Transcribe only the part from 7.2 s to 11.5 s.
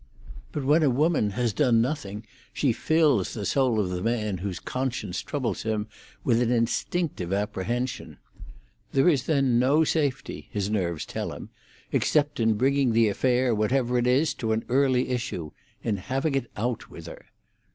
apprehension. There is then no safety, his nerves tell